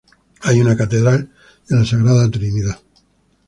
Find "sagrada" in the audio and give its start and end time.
1.85-2.27